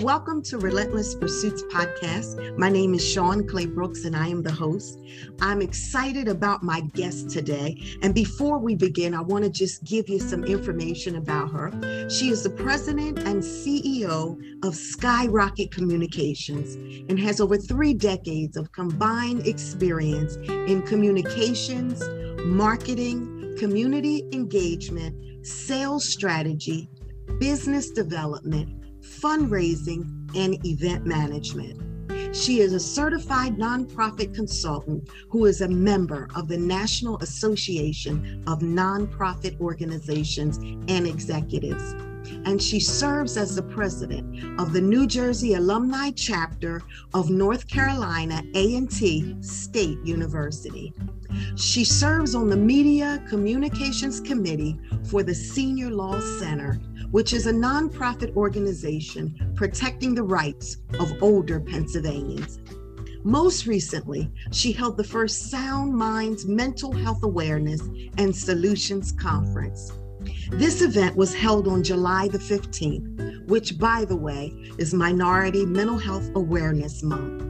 [0.00, 2.56] Well, welcome to Relentless Pursuits podcast.
[2.56, 4.98] My name is Sean Clay Brooks, and I am the host.
[5.42, 7.78] I'm excited about my guest today.
[8.00, 12.08] And before we begin, I want to just give you some information about her.
[12.08, 16.76] She is the president and CEO of Skyrocket Communications
[17.10, 22.02] and has over three decades of combined experience in communications,
[22.46, 26.88] marketing, community engagement, sales strategy,
[27.38, 30.04] business development fundraising,
[30.36, 31.80] and event management.
[32.34, 38.60] She is a certified nonprofit consultant who is a member of the National Association of
[38.60, 41.94] Nonprofit Organizations and Executives.
[42.44, 46.82] And she serves as the president of the New Jersey Alumni Chapter
[47.14, 50.92] of North Carolina A&T State University.
[51.56, 56.80] She serves on the Media Communications Committee for the Senior Law Center
[57.10, 62.58] which is a nonprofit organization protecting the rights of older Pennsylvanians.
[63.22, 67.82] Most recently, she held the first Sound Minds Mental Health Awareness
[68.16, 69.92] and Solutions Conference.
[70.52, 75.98] This event was held on July the 15th, which, by the way, is Minority Mental
[75.98, 77.40] Health Awareness Month.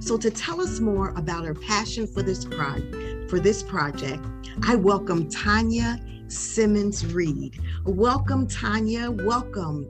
[0.00, 4.24] So, to tell us more about her passion for this, pro- for this project,
[4.62, 7.58] I welcome Tanya Simmons Reed.
[7.84, 9.10] Welcome, Tanya.
[9.10, 9.86] Welcome.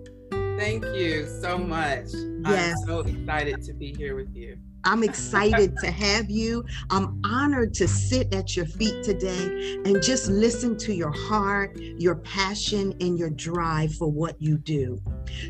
[0.58, 2.06] Thank you so much.
[2.44, 2.76] Yes.
[2.82, 4.56] I'm so excited to be here with you.
[4.86, 6.64] I'm excited to have you.
[6.90, 12.14] I'm honored to sit at your feet today and just listen to your heart, your
[12.16, 15.02] passion, and your drive for what you do.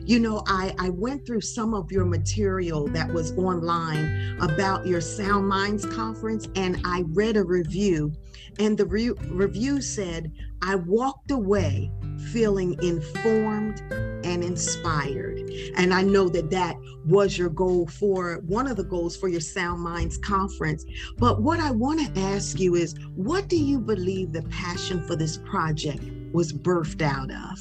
[0.03, 5.03] You know, I, I went through some of your material that was online about your
[5.03, 8.13] Sound Minds conference, and I read a review.
[8.59, 11.91] And the re- review said, I walked away
[12.33, 13.81] feeling informed
[14.25, 15.39] and inspired.
[15.77, 19.41] And I know that that was your goal for one of the goals for your
[19.41, 20.85] Sound Minds conference.
[21.19, 25.17] But what I want to ask you is what do you believe the passion for
[25.17, 26.03] this project
[26.33, 27.59] was birthed out of?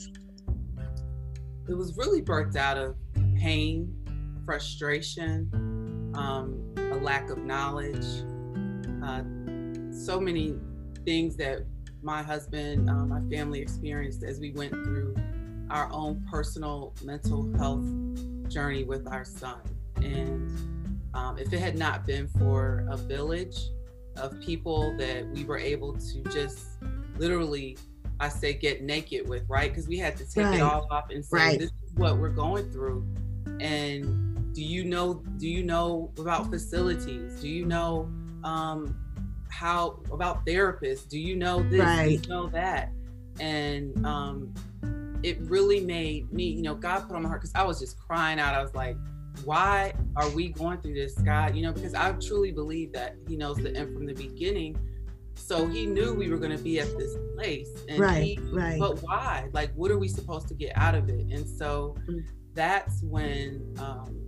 [1.67, 2.95] It was really birthed out of
[3.37, 3.93] pain,
[4.45, 5.49] frustration,
[6.15, 8.05] um, a lack of knowledge,
[9.03, 9.23] uh,
[9.91, 10.55] so many
[11.05, 11.65] things that
[12.01, 15.15] my husband, uh, my family experienced as we went through
[15.69, 17.85] our own personal mental health
[18.49, 19.59] journey with our son.
[19.97, 20.49] And
[21.13, 23.57] um, if it had not been for a village
[24.17, 26.77] of people that we were able to just
[27.17, 27.77] literally,
[28.19, 29.71] I say, get naked with, right?
[29.71, 30.55] Because we had to take right.
[30.55, 31.59] it all off and say, right.
[31.59, 33.05] this is what we're going through.
[33.59, 37.41] And do you know, do you know about facilities?
[37.41, 38.09] Do you know
[38.43, 38.95] um,
[39.55, 41.07] how about therapists?
[41.07, 41.79] Do you know this?
[41.79, 42.07] Right.
[42.07, 42.91] Do you know that?
[43.39, 44.53] And um,
[45.23, 47.97] it really made me, you know, God put on my heart because I was just
[47.97, 48.53] crying out.
[48.53, 48.97] I was like,
[49.45, 51.55] why are we going through this, God?
[51.55, 54.77] You know, because I truly believe that He knows the end from the beginning.
[55.35, 57.69] So He knew we were going to be at this place.
[57.87, 58.77] And right, he, right.
[58.77, 59.47] But why?
[59.53, 61.27] Like, what are we supposed to get out of it?
[61.31, 62.21] And so mm.
[62.53, 64.19] that's when um,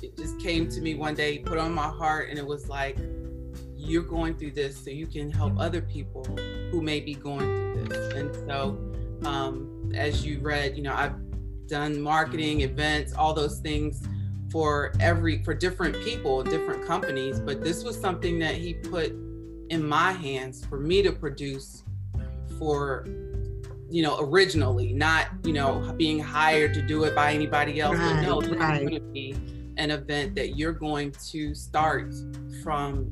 [0.00, 2.98] it just came to me one day, put on my heart, and it was like,
[3.84, 6.24] you're going through this so you can help other people
[6.70, 8.14] who may be going through this.
[8.14, 8.78] And so,
[9.28, 11.14] um, as you read, you know, I've
[11.66, 14.02] done marketing, events, all those things
[14.50, 17.40] for every for different people, different companies.
[17.40, 19.10] But this was something that he put
[19.70, 21.84] in my hands for me to produce
[22.58, 23.06] for
[23.90, 28.14] you know originally not you know being hired to do it by anybody else right,
[28.14, 28.82] but no this right.
[28.82, 29.34] is going to be
[29.76, 32.14] an event that you're going to start
[32.62, 33.10] from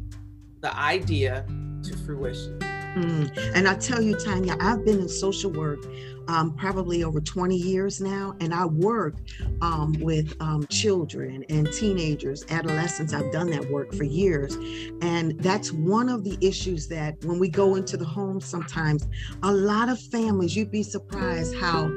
[0.63, 1.45] the idea
[1.83, 2.59] to fruition.
[2.95, 3.37] Mm.
[3.55, 5.85] And I tell you, Tanya, I've been in social work
[6.29, 9.15] um, probably over 20 years now, and I work
[9.61, 13.13] um, with um, children and teenagers, adolescents.
[13.13, 14.57] I've done that work for years.
[15.03, 19.07] And that's one of the issues that when we go into the home, sometimes
[19.43, 21.91] a lot of families, you'd be surprised how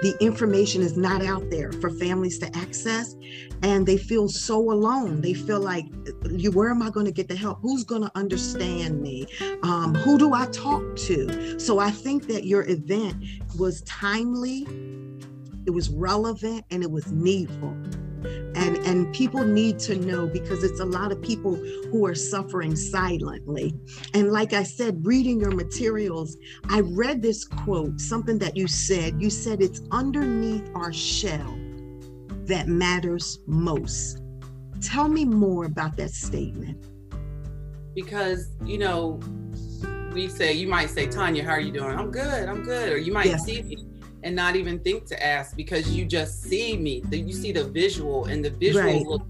[0.00, 3.14] the information is not out there for families to access
[3.62, 5.84] and they feel so alone they feel like
[6.30, 9.26] you where am i going to get the help who's going to understand me
[9.62, 13.22] um, who do i talk to so i think that your event
[13.54, 14.66] was timely
[15.66, 17.76] it was relevant and it was needful.
[18.54, 22.76] And and people need to know because it's a lot of people who are suffering
[22.76, 23.74] silently.
[24.14, 26.36] And like i said reading your materials
[26.68, 29.20] i read this quote something that you said.
[29.20, 31.58] You said it's underneath our shell
[32.46, 34.20] that matters most.
[34.80, 36.86] Tell me more about that statement.
[37.94, 39.20] Because you know
[40.12, 42.98] we say you might say tanya how are you doing i'm good i'm good or
[42.98, 43.76] you might see me
[44.22, 47.02] and not even think to ask because you just see me.
[47.10, 49.06] You see the visual, and the visual right.
[49.06, 49.22] look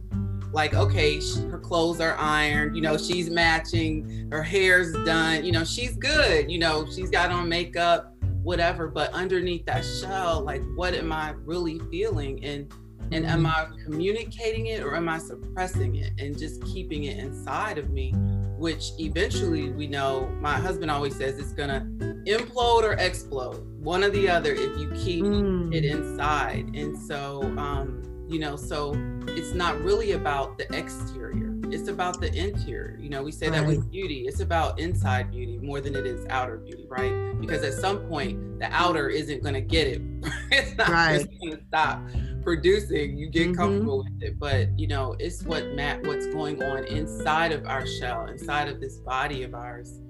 [0.52, 1.20] like okay,
[1.50, 2.76] her clothes are ironed.
[2.76, 4.28] You know, she's matching.
[4.30, 5.44] Her hair's done.
[5.44, 6.50] You know, she's good.
[6.50, 8.88] You know, she's got on makeup, whatever.
[8.88, 12.44] But underneath that shell, like, what am I really feeling?
[12.44, 12.72] And
[13.10, 13.46] and am mm-hmm.
[13.46, 18.14] I communicating it or am I suppressing it and just keeping it inside of me?
[18.62, 21.80] Which eventually we know, my husband always says it's gonna
[22.28, 25.74] implode or explode, one or the other, if you keep mm.
[25.74, 26.70] it inside.
[26.72, 28.92] And so, um, you know, so
[29.26, 32.96] it's not really about the exterior, it's about the interior.
[33.00, 33.62] You know, we say right.
[33.62, 37.32] that with beauty, it's about inside beauty more than it is outer beauty, right?
[37.40, 40.00] Because at some point, the outer isn't gonna get it,
[40.52, 41.18] it's not right.
[41.18, 42.00] just gonna stop
[42.42, 43.54] producing you get mm-hmm.
[43.54, 47.86] comfortable with it but you know it's what matt what's going on inside of our
[47.86, 50.00] shell inside of this body of ours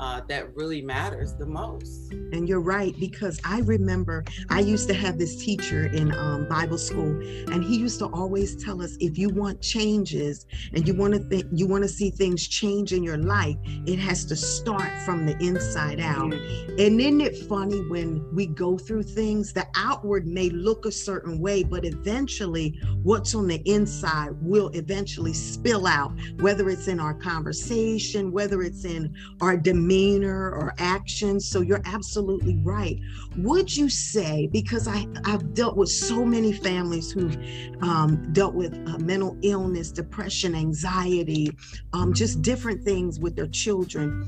[0.00, 2.10] uh, that really matters the most.
[2.32, 6.78] And you're right, because I remember I used to have this teacher in um, Bible
[6.78, 7.20] school,
[7.52, 11.20] and he used to always tell us if you want changes and you want to
[11.20, 13.56] think you want to see things change in your life,
[13.86, 16.30] it has to start from the inside out.
[16.30, 16.80] Mm-hmm.
[16.80, 21.38] And isn't it funny when we go through things, the outward may look a certain
[21.40, 27.14] way, but eventually what's on the inside will eventually spill out, whether it's in our
[27.14, 31.48] conversation, whether it's in our demeanor demeanor or actions.
[31.48, 32.98] So you're absolutely right.
[33.38, 37.36] Would you say, because I, I've dealt with so many families who've
[37.82, 41.50] um, dealt with uh, mental illness, depression, anxiety,
[41.92, 44.24] um, just different things with their children,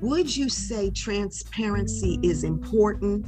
[0.00, 3.24] would you say transparency is important?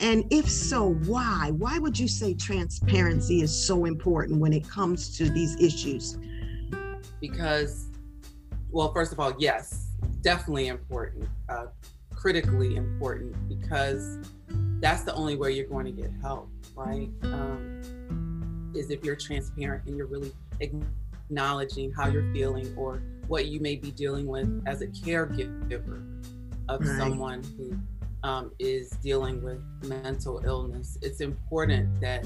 [0.00, 1.50] And if so, why?
[1.58, 6.18] Why would you say transparency is so important when it comes to these issues?
[7.20, 7.88] Because,
[8.70, 11.66] well, first of all, yes, definitely important, uh,
[12.14, 14.18] critically important, because
[14.80, 17.08] that's the only way you're going to get help, right?
[17.22, 23.60] Um, is if you're transparent and you're really acknowledging how you're feeling or what you
[23.60, 26.04] may be dealing with as a caregiver
[26.68, 26.98] of right.
[26.98, 27.76] someone who
[28.24, 30.98] um, is dealing with mental illness.
[31.02, 32.24] It's important that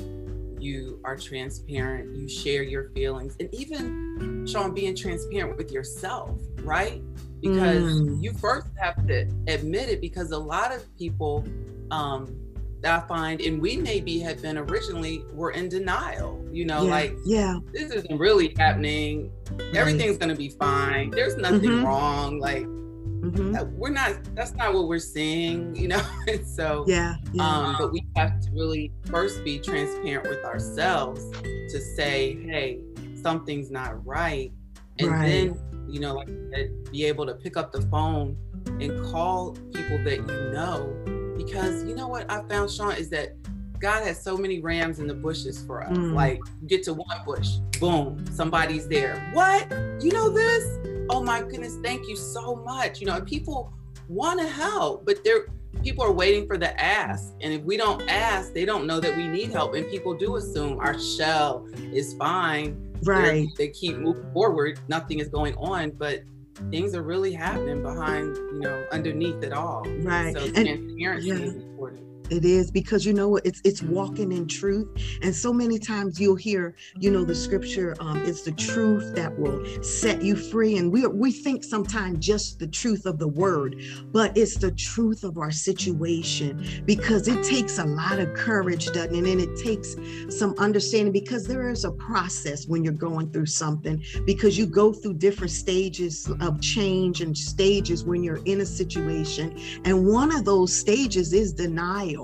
[0.58, 7.02] you are transparent, you share your feelings, and even Sean being transparent with yourself, right?
[7.40, 8.22] Because mm.
[8.22, 11.44] you first have to admit it because a lot of people
[11.90, 12.34] um
[12.82, 16.90] that I find, and we maybe had been originally were in denial, you know, yeah.
[16.90, 19.30] like yeah, this isn't really happening.
[19.50, 19.76] Right.
[19.76, 21.10] Everything's gonna be fine.
[21.10, 21.86] There's nothing mm-hmm.
[21.86, 22.38] wrong.
[22.38, 22.66] Like
[23.30, 23.76] Mm-hmm.
[23.76, 24.12] We're not.
[24.34, 26.02] That's not what we're seeing, you know.
[26.28, 27.42] and so, yeah, yeah.
[27.42, 32.80] Um, but we have to really first be transparent with ourselves to say, "Hey,
[33.20, 34.52] something's not right,"
[34.98, 35.26] and right.
[35.26, 36.28] then, you know, like
[36.90, 38.36] be able to pick up the phone
[38.80, 43.36] and call people that you know, because you know what I found, Sean, is that
[43.78, 45.96] God has so many rams in the bushes for us.
[45.96, 46.14] Mm.
[46.14, 49.30] Like, you get to one bush, boom, somebody's there.
[49.34, 49.70] What?
[50.00, 50.96] You know this?
[51.10, 53.00] oh my goodness, thank you so much.
[53.00, 53.72] You know, people
[54.08, 55.46] want to help, but they're
[55.82, 57.32] people are waiting for the ask.
[57.40, 59.74] And if we don't ask, they don't know that we need help.
[59.74, 62.94] And people do assume our shell is fine.
[63.04, 63.48] Right.
[63.56, 64.80] They're, they keep moving forward.
[64.88, 66.22] Nothing is going on, but
[66.70, 69.84] things are really happening behind, you know, underneath it all.
[70.00, 70.34] Right.
[70.34, 71.34] So transparency yeah.
[71.34, 72.15] is important.
[72.30, 74.88] It is because you know it's it's walking in truth,
[75.22, 79.36] and so many times you'll hear you know the scripture um, it's the truth that
[79.38, 83.80] will set you free, and we we think sometimes just the truth of the word,
[84.12, 89.14] but it's the truth of our situation because it takes a lot of courage, doesn't
[89.14, 89.26] it?
[89.26, 89.94] And it takes
[90.28, 94.92] some understanding because there is a process when you're going through something because you go
[94.92, 100.44] through different stages of change and stages when you're in a situation, and one of
[100.44, 102.15] those stages is denial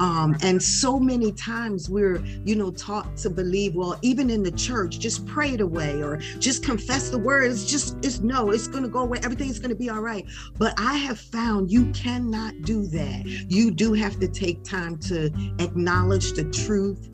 [0.00, 4.50] um, and so many times we're, you know, taught to believe, well, even in the
[4.52, 7.50] church, just pray it away or just confess the word.
[7.50, 9.18] It's just, it's no, it's to go away.
[9.22, 10.24] Everything's to be all right.
[10.58, 13.24] But I have found you cannot do that.
[13.48, 15.26] You do have to take time to
[15.58, 17.10] acknowledge the truth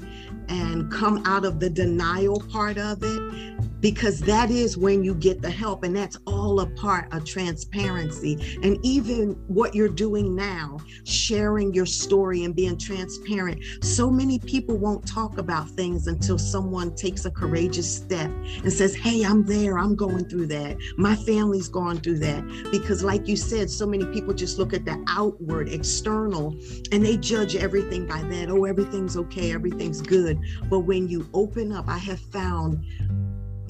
[0.48, 5.42] and come out of the denial part of it because that is when you get
[5.42, 8.58] the help and that's all a part of transparency.
[8.62, 14.76] And even what you're doing now sharing your story and being transparent so many people
[14.76, 18.30] won't talk about things until someone takes a courageous step
[18.62, 20.76] and says hey i'm there i'm going through that.
[20.96, 22.46] My family's gone through that.
[22.70, 26.54] Because like you said so many people just look at the outward external
[26.92, 28.50] and they judge everything by that.
[28.50, 30.38] Oh everything's okay everything's good.
[30.68, 32.84] But when you open up i have found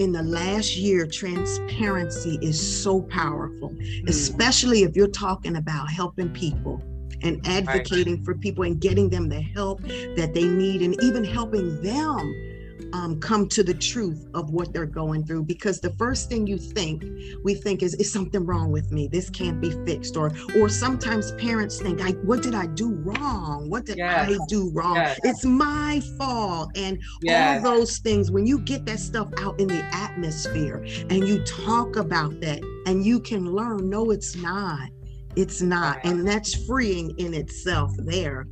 [0.01, 4.09] in the last year, transparency is so powerful, mm.
[4.09, 6.83] especially if you're talking about helping people.
[7.23, 8.25] and advocating right.
[8.25, 9.83] for people and getting them the help
[10.17, 12.50] that they need and even helping them
[12.93, 15.45] um, come to the truth of what they're going through.
[15.45, 17.05] Because the first thing you think
[17.45, 19.09] we think is is something wrong with me?
[19.09, 20.17] This can't be fixed.
[20.17, 23.69] Or or sometimes parents think i what did i do wrong?
[23.69, 24.31] What did yes.
[24.31, 24.97] i do wrong?
[24.97, 25.19] Yes.
[25.25, 26.71] it's my fault.
[26.77, 27.65] And yes.
[27.65, 31.97] all those things when you get that stuff out in the atmosphere and you talk
[31.97, 34.89] about that and you can learn no it's not.
[35.37, 36.01] It's not.
[36.05, 38.49] And that's freeing in itself there.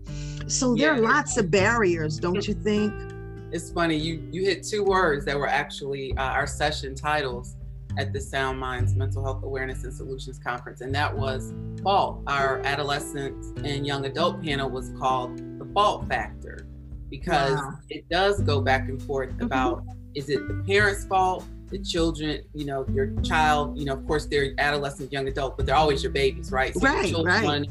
[0.46, 2.92] So there are lots of barriers don't you think
[3.50, 7.56] it's funny you you hit two words that were actually uh, our session titles
[7.96, 11.52] at the Sound Minds Mental Health Awareness and Solutions Conference, and that was
[11.82, 12.22] fault.
[12.26, 16.66] Our adolescent and young adult panel was called the fault factor
[17.10, 17.74] because wow.
[17.88, 19.46] it does go back and forth mm-hmm.
[19.46, 19.82] about
[20.14, 24.26] is it the parents' fault, the children, you know, your child, you know, of course
[24.26, 26.74] they're adolescent, young adult, but they're always your babies, right?
[26.74, 27.68] So right, right.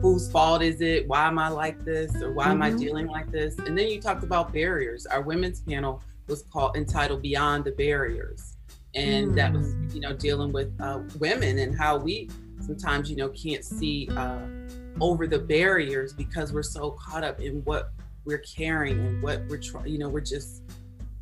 [0.00, 1.08] Whose fault is it?
[1.08, 2.14] Why am I like this?
[2.22, 2.52] Or why mm-hmm.
[2.52, 2.78] am I mm-hmm.
[2.78, 3.58] dealing like this?
[3.58, 5.06] And then you talked about barriers.
[5.06, 8.56] Our women's panel was called entitled Beyond the Barriers.
[8.94, 9.34] And mm.
[9.36, 9.94] that was, mm.
[9.94, 14.40] you know, dealing with uh, women and how we sometimes, you know, can't see uh,
[15.00, 17.90] over the barriers because we're so caught up in what
[18.24, 20.62] we're carrying and what we're trying, you know, we're just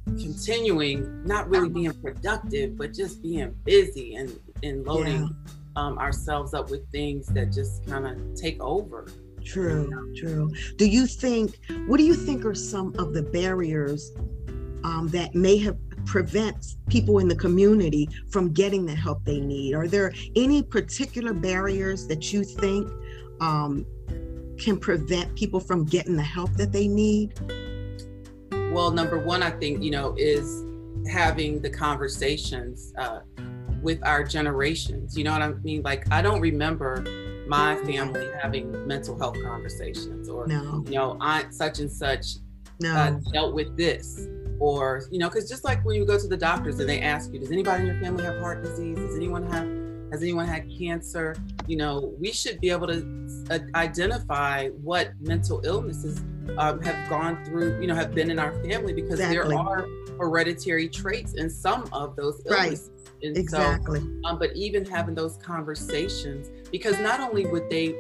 [0.06, 5.22] continuing, not really being productive, but just being busy and, and loading.
[5.22, 9.06] Yeah um, ourselves up with things that just kind of take over.
[9.44, 10.50] True, true.
[10.76, 14.12] Do you think, what do you think are some of the barriers
[14.82, 19.74] um, that may have prevents people in the community from getting the help they need?
[19.74, 22.90] Are there any particular barriers that you think
[23.40, 23.86] um,
[24.58, 27.38] can prevent people from getting the help that they need?
[28.72, 30.64] Well, number one, I think, you know, is
[31.08, 32.92] having the conversations.
[32.98, 33.20] Uh,
[33.86, 35.16] with our generations.
[35.16, 35.80] You know what I mean?
[35.82, 37.04] Like, I don't remember
[37.46, 40.82] my family having mental health conversations or, no.
[40.86, 42.26] you know, aunt such and such
[42.80, 42.92] no.
[42.92, 44.26] uh, dealt with this.
[44.58, 47.32] Or, you know, because just like when you go to the doctors and they ask
[47.32, 48.98] you, does anybody in your family have heart disease?
[48.98, 49.68] Does anyone have,
[50.10, 51.36] has anyone had cancer?
[51.66, 56.20] You know, we should be able to uh, identify what mental illnesses
[56.58, 59.48] um, have gone through, you know, have been in our family because exactly.
[59.48, 59.86] there are
[60.18, 62.90] hereditary traits in some of those illnesses.
[62.90, 63.06] Right.
[63.22, 64.00] And exactly.
[64.00, 67.94] So, um, but even having those conversations, because not only would they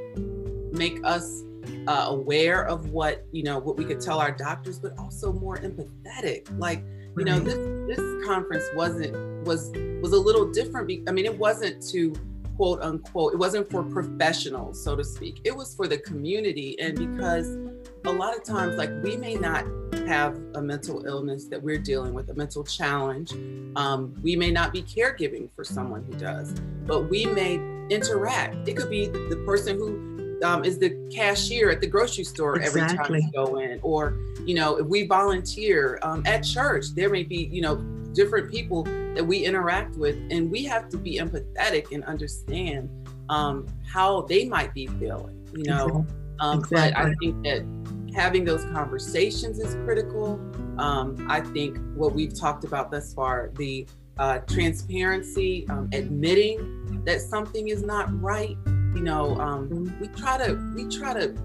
[0.72, 1.42] make us
[1.88, 5.56] uh, aware of what you know what we could tell our doctors, but also more
[5.56, 6.46] empathetic.
[6.58, 6.84] Like
[7.16, 7.56] you know, this
[7.88, 9.14] this conference wasn't
[9.46, 9.72] was
[10.02, 10.86] was a little different.
[10.86, 12.14] Be- I mean, it wasn't to
[12.56, 15.40] quote unquote, it wasn't for professionals, so to speak.
[15.44, 17.56] It was for the community, and because
[18.04, 19.64] a lot of times, like we may not
[20.06, 23.32] have a mental illness that we're dealing with, a mental challenge.
[23.76, 26.52] Um, we may not be caregiving for someone who does,
[26.86, 27.54] but we may
[27.90, 28.68] interact.
[28.68, 32.80] It could be the person who um, is the cashier at the grocery store exactly.
[32.82, 37.10] every time we go in, or you know, if we volunteer um, at church, there
[37.10, 37.76] may be you know
[38.16, 38.82] different people
[39.14, 42.90] that we interact with, and we have to be empathetic and understand
[43.28, 45.46] um, how they might be feeling.
[45.54, 46.06] You know,
[46.40, 46.92] um, exactly.
[46.92, 50.40] but I think that having those conversations is critical.
[50.78, 53.86] Um, I think what we've talked about thus far, the
[54.18, 58.56] uh, transparency, um, admitting that something is not right.
[58.66, 60.00] You know, um, mm-hmm.
[60.00, 61.36] we try to we try to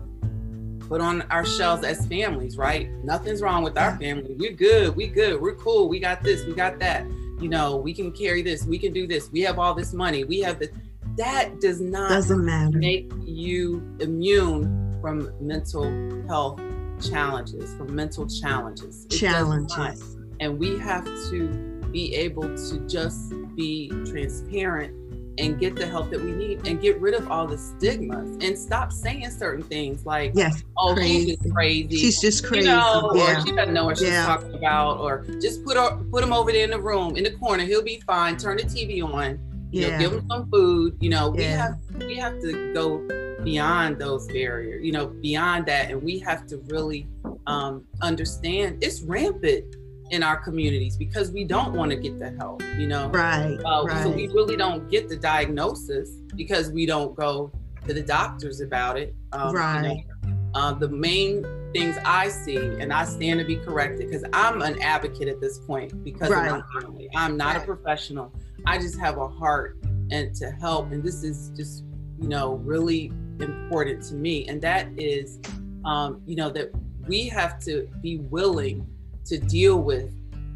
[0.92, 2.90] put on our shelves as families, right?
[3.02, 4.36] Nothing's wrong with our family.
[4.38, 4.94] We're good.
[4.94, 5.42] We good.
[5.42, 5.88] We're cool.
[5.88, 6.44] We got this.
[6.46, 7.06] We got that.
[7.40, 8.66] You know, we can carry this.
[8.66, 9.32] We can do this.
[9.32, 10.26] We have all this money.
[10.26, 10.68] We have this.
[11.16, 12.78] That does not doesn't matter.
[12.78, 15.86] make you immune from mental
[16.28, 16.60] health
[17.02, 19.06] challenges, from mental challenges.
[19.06, 20.18] It challenges.
[20.42, 21.48] And we have to
[21.94, 24.94] be able to just be transparent
[25.42, 28.58] and get the help that we need and get rid of all the stigmas and
[28.58, 31.32] stop saying certain things like, yes, oh, crazy.
[31.32, 31.98] she's crazy.
[31.98, 32.68] She's just crazy.
[32.68, 33.38] You know, yeah.
[33.38, 34.26] or she doesn't know what she's yeah.
[34.26, 37.32] talking about, or just put her, put him over there in the room, in the
[37.32, 37.64] corner.
[37.64, 38.38] He'll be fine.
[38.38, 39.40] Turn the TV on.
[39.72, 39.98] You yeah.
[39.98, 40.98] know, give him some food.
[41.00, 43.08] You know, we have we have to go
[43.44, 45.90] beyond those barriers, you know, beyond that.
[45.90, 47.08] And we have to really
[47.48, 49.76] um, understand it's rampant
[50.12, 53.10] in our communities because we don't want to get the help, you know?
[53.10, 54.04] Right, uh, right.
[54.04, 57.52] So we really don't get the diagnosis because we don't go
[57.88, 59.16] to the doctors about it.
[59.32, 59.82] Um, right.
[59.82, 60.38] You know?
[60.54, 64.82] uh, the main things I see, and I stand to be corrected because I'm an
[64.82, 66.52] advocate at this point because right.
[66.52, 67.10] of my family.
[67.16, 67.64] I'm not right.
[67.64, 68.34] a professional.
[68.66, 69.78] I just have a heart
[70.12, 70.92] and to help.
[70.92, 71.86] And this is just,
[72.20, 75.40] you know, really important to me, and that is,
[75.86, 76.72] um, you know, that
[77.08, 78.86] we have to be willing
[79.26, 80.14] to deal with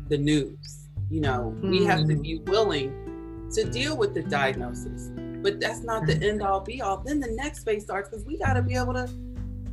[0.10, 0.88] the news.
[1.10, 1.70] You know, mm.
[1.70, 2.22] we have to hmm.
[2.22, 5.12] be willing to deal with the diagnosis.
[5.44, 6.98] but that's not the end all be all.
[6.98, 9.08] Then the next phase starts because we got to be able to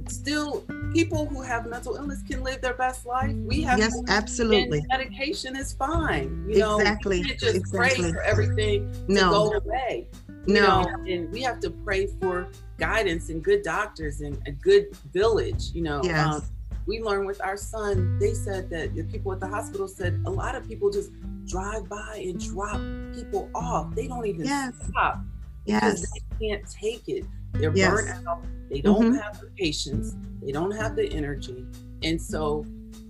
[0.08, 3.34] still people who have mental illness can live their best life.
[3.34, 4.84] We have yes, absolutely.
[4.88, 6.44] medication is fine.
[6.48, 7.18] You know, exactly.
[7.18, 8.02] You can't just exactly.
[8.02, 9.30] pray for everything to no.
[9.30, 10.08] go away.
[10.46, 10.82] You no.
[10.82, 15.70] know, and we have to pray for guidance and good doctors and a good village.
[15.72, 16.26] You know, yes.
[16.26, 16.42] um,
[16.86, 18.18] we learned with our son.
[18.18, 21.10] They said that the people at the hospital said a lot of people just
[21.46, 22.80] drive by and drop
[23.14, 23.94] people off.
[23.94, 24.74] They don't even yes.
[24.88, 25.20] stop
[25.64, 26.12] yes.
[26.12, 27.24] they can't take it.
[27.52, 27.90] They're yes.
[27.90, 28.44] burnt out.
[28.70, 29.14] They don't mm-hmm.
[29.16, 30.16] have the patience.
[30.42, 31.66] They don't have the energy.
[32.02, 32.64] And so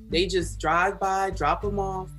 [0.09, 2.11] they just drive by, drop them off,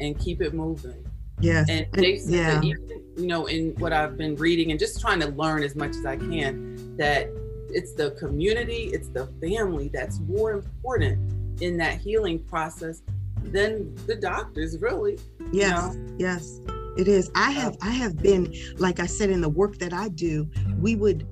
[0.00, 1.04] and keep it moving.
[1.40, 1.68] Yes.
[1.68, 2.54] And they said yeah.
[2.54, 5.76] that even, you know, in what I've been reading and just trying to learn as
[5.76, 7.28] much as I can, that
[7.70, 13.02] it's the community, it's the family that's more important in that healing process
[13.42, 15.18] than the doctors, really.
[15.52, 15.94] Yes.
[15.94, 16.16] You know?
[16.18, 16.60] Yes.
[16.96, 17.30] It is.
[17.34, 20.48] I have I have been like I said in the work that I do,
[20.80, 21.26] we would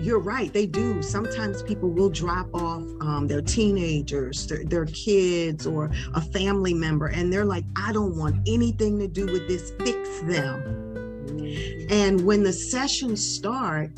[0.00, 5.66] you're right they do sometimes people will drop off um, their teenagers their, their, kids
[5.66, 9.72] or a family member and they're like i don't want anything to do with this
[9.80, 10.62] fix them
[11.26, 11.86] mm-hmm.
[11.92, 13.90] and when the sessions start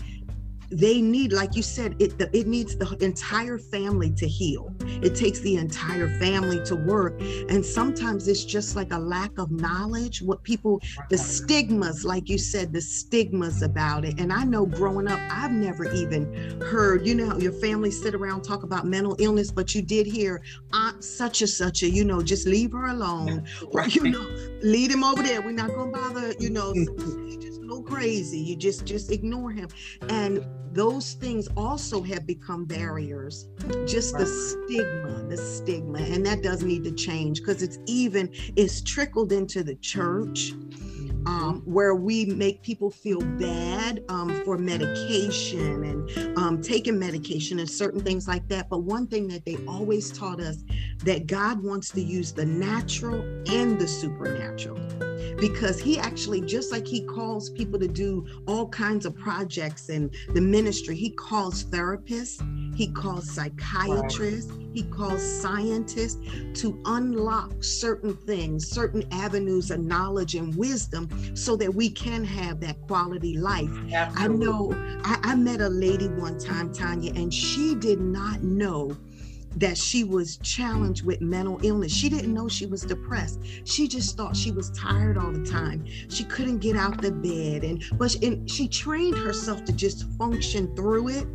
[0.71, 4.75] they need like you said it the, it needs the entire family to heal.
[5.03, 7.21] It takes the entire family to work.
[7.21, 12.39] And sometimes it's just like a lack of knowledge what people the stigmas like you
[12.39, 14.19] said the stigmas about it.
[14.19, 18.43] And i know growing up i've never even heard you know your family sit around
[18.43, 22.23] talk about mental illness but you did hear aunt such and such a you know
[22.23, 23.45] just leave her alone.
[23.73, 24.27] Or you know
[24.63, 25.41] lead him over there.
[25.41, 26.75] We're not gonna bother you know
[27.41, 28.39] just go crazy.
[28.39, 29.69] You just just ignore him.
[30.09, 33.49] And those things also have become barriers.
[33.87, 36.01] Just the stigma the stigma.
[36.01, 40.53] And that does need to change because it's even it's trickled into the church
[41.27, 47.71] um, where we make people feel bad um, for medication and um, taking medication and
[47.71, 48.69] certain things like that.
[48.69, 50.65] But one thing that they always taught us
[51.05, 54.81] that God wants to use the natural and the supernatural
[55.41, 60.11] because he actually just like he calls people to do all kinds of projects in
[60.35, 62.41] the ministry he calls therapists
[62.77, 66.19] he calls psychiatrists he calls scientists
[66.55, 72.61] to unlock certain things certain avenues of knowledge and wisdom so that we can have
[72.61, 74.17] that quality life Absolutely.
[74.17, 74.73] i know
[75.05, 78.97] I, I met a lady one time tanya and she did not know
[79.57, 81.93] that she was challenged with mental illness.
[81.93, 83.41] She didn't know she was depressed.
[83.65, 85.85] She just thought she was tired all the time.
[86.09, 90.05] She couldn't get out the bed, and but she, and she trained herself to just
[90.13, 91.27] function through it.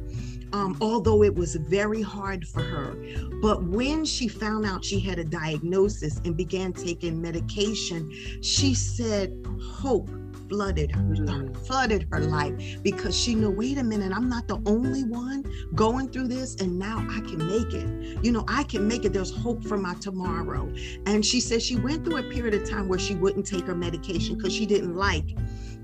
[0.53, 2.95] Um, although it was very hard for her.
[3.41, 8.09] But when she found out she had a diagnosis and began taking medication,
[8.41, 10.09] she said, Hope
[10.49, 11.65] flooded her, mm.
[11.65, 16.09] flooded her life because she knew, wait a minute, I'm not the only one going
[16.09, 18.23] through this, and now I can make it.
[18.23, 19.13] You know, I can make it.
[19.13, 20.71] There's hope for my tomorrow.
[21.05, 23.75] And she said she went through a period of time where she wouldn't take her
[23.75, 25.35] medication because she didn't like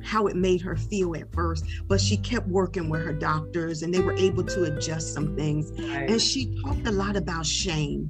[0.03, 3.93] how it made her feel at first, but she kept working with her doctors and
[3.93, 5.71] they were able to adjust some things.
[5.71, 6.09] Right.
[6.09, 8.09] And she talked a lot about shame,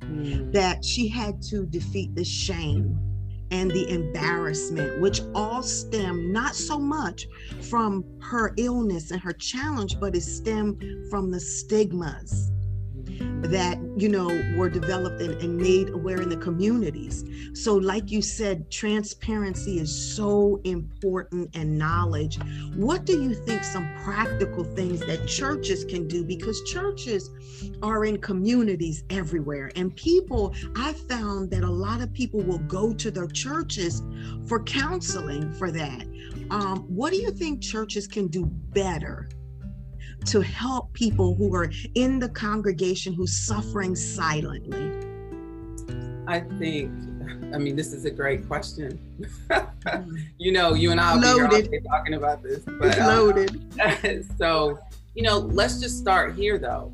[0.00, 0.52] mm.
[0.52, 2.98] that she had to defeat the shame
[3.50, 7.26] and the embarrassment, which all stem not so much
[7.60, 12.50] from her illness and her challenge, but it stemmed from the stigmas
[13.42, 17.24] that you know were developed and, and, made aware in the communities.
[17.52, 22.38] So like you said transparency is so important and knowledge.
[22.74, 26.24] What do you think some practical things that churches can do?
[26.24, 27.30] Because churches
[27.82, 29.70] are in communities everywhere.
[29.76, 34.02] And people i found that a lot of people will go to their churches
[34.46, 36.06] for counseling for that.
[36.50, 39.28] Um, what do you think churches can do better
[40.26, 44.92] to help people who are in the congregation who's suffering silently?
[46.26, 46.92] I think,
[47.52, 49.00] I mean, this is a great question.
[50.38, 51.70] you know, you and I will loaded.
[51.70, 54.34] be talking about this, but um, loaded.
[54.38, 54.78] so,
[55.14, 56.92] you know, let's just start here though.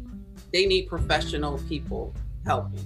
[0.53, 2.15] They need professional people
[2.47, 2.79] helping.
[2.79, 2.85] Yes.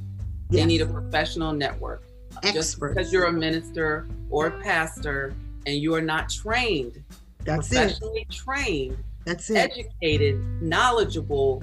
[0.51, 2.03] They need a professional network.
[2.43, 2.55] Experts.
[2.55, 5.35] Just because you're a minister or a pastor
[5.67, 7.03] and you are not trained,
[7.45, 8.31] That's professionally it.
[8.35, 9.57] trained that's it.
[9.57, 11.63] Educated, knowledgeable,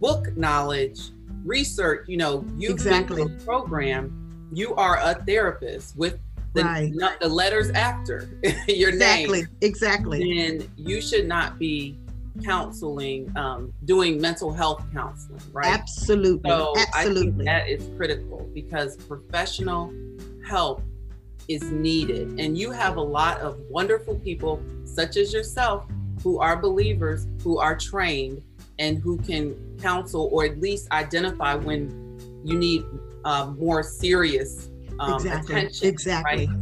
[0.00, 1.00] book knowledge,
[1.44, 2.08] research.
[2.08, 3.28] You know, you've exactly.
[3.44, 4.50] program.
[4.52, 6.18] You are a therapist with
[6.54, 6.90] the, right.
[6.94, 8.30] not the letters after
[8.68, 9.40] your exactly.
[9.42, 9.48] name.
[9.60, 10.18] Exactly.
[10.18, 10.46] Exactly.
[10.46, 11.98] And you should not be
[12.44, 15.66] counseling, um, doing mental health counseling, right?
[15.66, 16.48] Absolutely.
[16.48, 17.44] So Absolutely.
[17.44, 19.92] that is critical because professional
[20.46, 20.82] help
[21.48, 22.38] is needed.
[22.38, 25.84] And you have a lot of wonderful people, such as yourself,
[26.22, 28.42] who are believers, who are trained,
[28.78, 32.84] and who can counsel or at least identify when you need
[33.24, 35.54] uh, more serious um, exactly.
[35.54, 35.88] attention.
[35.88, 36.46] Exactly.
[36.46, 36.56] Right?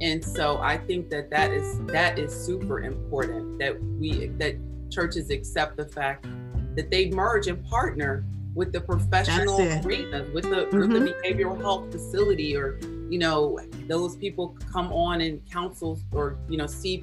[0.00, 4.56] And so I think that that is that is super important that we that
[4.90, 6.26] churches accept the fact
[6.74, 10.78] that they merge and partner with the professional arenas, with the, mm-hmm.
[10.78, 12.78] with the behavioral health facility, or
[13.10, 17.02] you know those people come on and counsel or you know see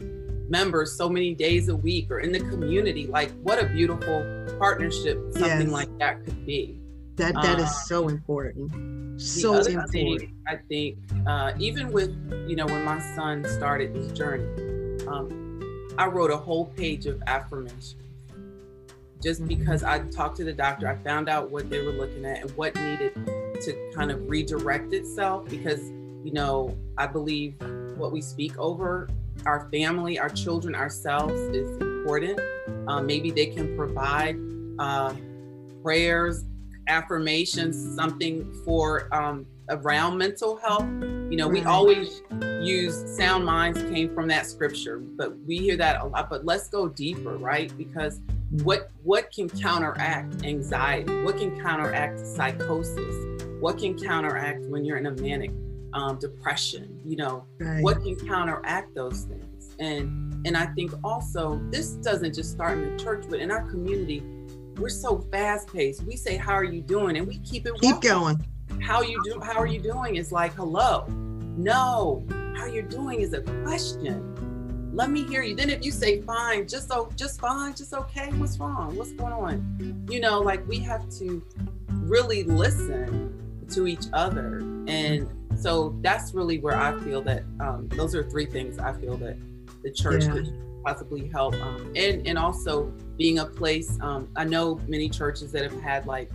[0.50, 3.08] members so many days a week or in the community.
[3.08, 4.22] Like what a beautiful
[4.58, 5.70] partnership something yes.
[5.70, 6.80] like that could be.
[7.16, 9.22] That that um, is so important.
[9.22, 9.92] So important.
[9.92, 12.10] Thing, I think uh, even with
[12.48, 14.46] you know when my son started this journey,
[15.08, 17.96] um, I wrote a whole page of affirmations.
[19.22, 19.48] Just mm-hmm.
[19.48, 22.52] because I talked to the doctor, I found out what they were looking at and
[22.52, 25.48] what needed to kind of redirect itself.
[25.50, 25.90] Because
[26.24, 27.56] you know, I believe
[27.98, 29.10] what we speak over
[29.46, 32.40] our family, our children, ourselves is important.
[32.88, 34.38] Um, maybe they can provide
[34.80, 35.14] uh,
[35.82, 36.46] prayers,
[36.88, 40.88] affirmations, something for um, around mental health.
[41.30, 42.22] You know, we always
[42.62, 46.30] use sound minds came from that scripture, but we hear that a lot.
[46.30, 47.76] But let's go deeper, right?
[47.78, 48.20] Because
[48.52, 51.24] what what can counteract anxiety?
[51.24, 53.44] What can counteract psychosis?
[53.60, 55.52] What can counteract when you're in a manic
[55.94, 57.00] um, depression?
[57.06, 57.84] You know, right.
[57.84, 59.76] what can counteract those things?
[59.80, 63.64] And and I think also this doesn't just start in the church, but in our
[63.70, 64.24] community,
[64.78, 66.04] we're so fast paced.
[66.04, 67.74] We say, "How are you doing?" and we keep it.
[67.76, 68.10] Keep walking.
[68.10, 68.46] going.
[68.82, 69.40] How you do?
[69.42, 70.16] How are you doing?
[70.16, 71.06] Is like, "Hello."
[71.58, 74.34] No, how you're doing is a question.
[74.94, 75.56] Let me hear you.
[75.56, 78.96] Then if you say fine, just so just fine, just okay, what's wrong?
[78.96, 80.06] What's going on?
[80.10, 81.44] You know, like we have to
[81.90, 84.60] really listen to each other.
[84.88, 89.18] And so that's really where I feel that um, those are three things I feel
[89.18, 89.38] that
[89.84, 90.32] the church yeah.
[90.32, 91.56] could possibly help.
[91.56, 96.08] Um, and, and also being a place, um, I know many churches that have had
[96.08, 96.30] like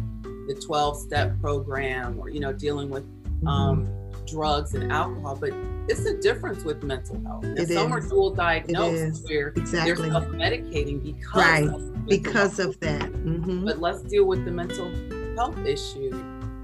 [0.47, 3.05] the 12 step program or, you know, dealing with
[3.47, 4.04] um, mm-hmm.
[4.27, 5.53] Drugs and alcohol, but
[5.89, 7.45] it's a difference with mental health.
[7.45, 8.07] And some is.
[8.07, 9.95] are dual diagnosed where exactly.
[9.95, 11.69] they're self-medicating because right.
[11.69, 13.13] of because of that.
[13.13, 13.65] Mm-hmm.
[13.65, 14.91] But let's deal with the mental
[15.37, 16.13] health issue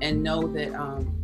[0.02, 1.14] and know that um,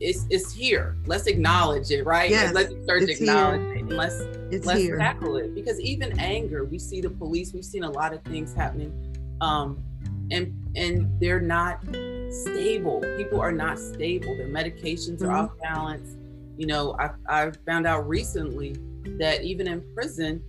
[0.00, 0.96] it's it's here.
[1.06, 2.30] Let's acknowledge it, right?
[2.30, 3.74] Yes, let's start to acknowledge here.
[3.74, 4.98] it and let's it's let's here.
[4.98, 5.54] tackle it.
[5.54, 8.92] Because even anger, we see the police, we've seen a lot of things happening.
[9.40, 9.82] Um,
[10.30, 11.84] and and they're not
[12.30, 13.02] stable.
[13.16, 14.36] People are not stable.
[14.36, 15.36] Their medications are mm-hmm.
[15.36, 16.16] off balance.
[16.56, 18.76] You know, I, I found out recently
[19.18, 20.42] that even in prison,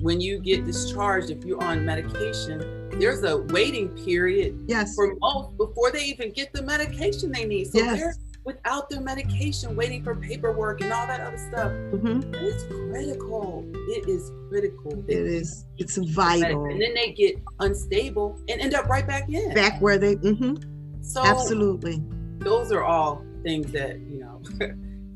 [0.00, 4.94] when you get discharged, if you're on medication, there's a waiting period yes.
[4.94, 7.68] for most before they even get the medication they need.
[7.68, 7.98] So yes.
[7.98, 11.72] they're without their medication, waiting for paperwork and all that other stuff.
[11.72, 12.34] Mm-hmm.
[12.34, 13.64] It's critical.
[13.88, 15.04] It is critical.
[15.08, 15.66] It is.
[15.78, 16.64] It's vital.
[16.66, 19.54] And then they get unstable and end up right back in.
[19.54, 20.16] Back where they.
[20.16, 21.02] Mm-hmm.
[21.02, 22.02] So absolutely.
[22.38, 24.42] Those are all things that you know.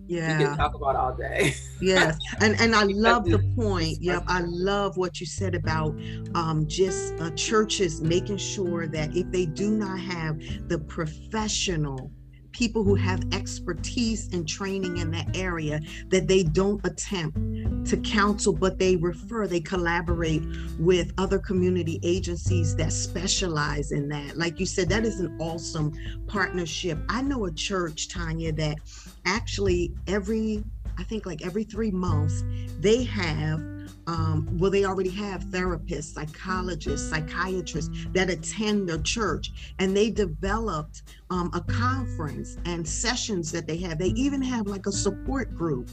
[0.09, 4.23] yeah we can talk about all day yes and and i love the point yep
[4.29, 5.99] i love what you said about
[6.37, 12.13] um, just uh, churches making sure that if they do not have the professional
[12.57, 17.37] people who have expertise and training in that area that they don't attempt
[17.85, 20.43] to counsel, but they refer, they collaborate
[20.79, 24.39] with other community agencies that specialize in that.
[24.39, 25.93] Like you said, that is an awesome
[26.29, 26.99] partnership.
[27.11, 28.79] I know a church, Tanya, that
[29.27, 30.65] actually every,
[30.97, 32.43] I think like every three months,
[32.81, 33.61] they have
[34.07, 41.03] um, well, they already have therapists, psychologists, psychiatrists that attend their church, and they developed
[41.31, 43.99] um, a conference and sessions that they have.
[43.99, 45.91] They even have like a support group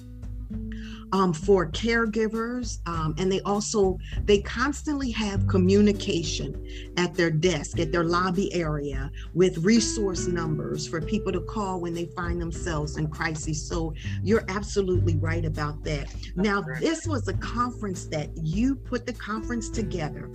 [1.11, 7.91] um, for caregivers um, and they also they constantly have communication at their desk at
[7.91, 13.07] their lobby area with resource numbers for people to call when they find themselves in
[13.07, 13.67] crisis.
[13.67, 16.13] So you're absolutely right about that.
[16.35, 20.29] Now this was a conference that you put the conference together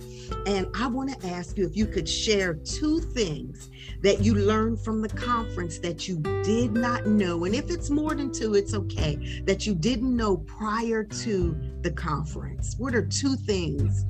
[0.45, 3.69] and i want to ask you if you could share two things
[4.01, 8.15] that you learned from the conference that you did not know and if it's more
[8.15, 12.75] than two it's okay that you didn't know prior to the conference?
[12.77, 14.05] What are two things?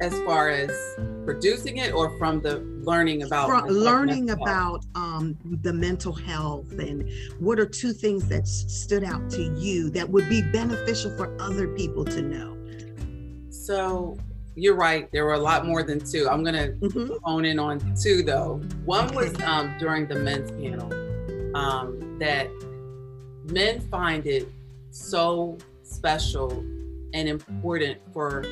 [0.00, 0.70] As far as
[1.26, 7.10] producing it, or from the learning about from learning about um, the mental health, and
[7.38, 11.68] what are two things that stood out to you that would be beneficial for other
[11.74, 12.56] people to know?
[13.50, 14.16] So
[14.54, 15.10] you're right.
[15.12, 16.28] There were a lot more than two.
[16.30, 17.14] I'm gonna mm-hmm.
[17.22, 18.60] hone in on two though.
[18.84, 20.90] One was um, during the men's panel
[21.54, 22.48] um, that
[23.44, 24.48] men find it
[24.90, 26.50] so special
[27.12, 28.44] and important for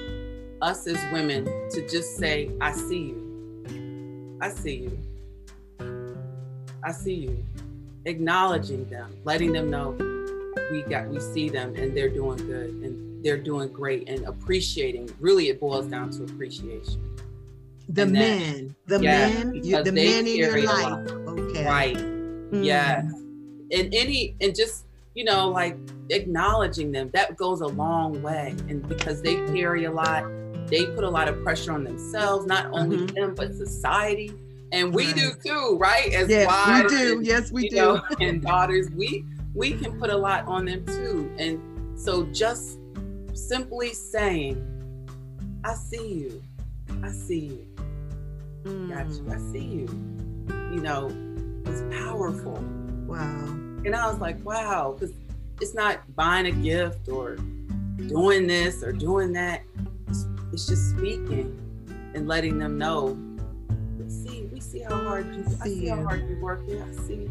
[0.61, 4.39] us as women to just say, I see you.
[4.41, 4.99] I see you.
[6.83, 7.45] I see you.
[8.05, 9.97] Acknowledging them, letting them know
[10.71, 15.11] we got we see them and they're doing good and they're doing great and appreciating.
[15.21, 17.17] Really it boils down to appreciation.
[17.89, 21.11] The And men, the Yeah, men, you, the men in your life.
[21.11, 21.65] Okay.
[21.65, 21.97] Right.
[21.97, 22.65] Mm.
[22.65, 23.05] Yes.
[23.73, 25.77] And any and just, you know, like
[26.11, 28.55] acknowledging them, that goes a long way.
[28.69, 30.25] And because they carry a lot,
[30.69, 33.15] they put a lot of pressure on themselves, not only Mhm.
[33.15, 34.33] them, but society.
[34.73, 35.17] And we Right.
[35.17, 36.13] do too, right?
[36.13, 37.13] As Yes, wives we do.
[37.19, 37.77] and, Yes, we do.
[37.77, 41.29] know, and daughters, we we can put a lot on them too.
[41.39, 41.59] And
[41.99, 42.79] so just
[43.33, 44.63] simply saying,
[45.65, 46.43] I see you.
[47.03, 47.67] I see you.
[48.89, 49.25] Got you.
[49.31, 49.53] I Mm.
[49.53, 49.89] see you.
[50.75, 51.09] You know,
[51.65, 52.63] it's powerful.
[53.07, 53.47] Wow.
[53.85, 55.15] And I was like, wow, because
[55.61, 57.37] it's not buying a gift or
[58.07, 59.63] doing this or doing that.
[60.09, 61.57] It's, it's just speaking
[62.15, 63.19] and letting them know.
[63.99, 65.45] We see, we see how hard you.
[65.61, 66.81] I see see how hard you're working.
[66.81, 67.29] I see.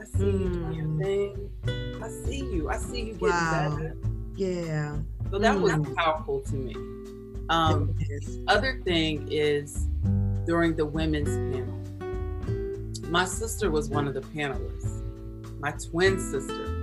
[0.00, 0.98] I see you doing your Mm.
[1.02, 1.50] thing.
[2.02, 2.68] I see you.
[2.68, 3.76] I see you getting Wow.
[3.76, 3.96] better.
[4.36, 4.98] Yeah.
[5.30, 5.94] So that was Mm.
[5.94, 6.74] powerful to me.
[7.48, 7.94] Um,
[8.48, 9.86] other thing is
[10.46, 11.78] during the women's panel,
[13.10, 15.02] my sister was one of the panelists.
[15.60, 16.73] My twin sister,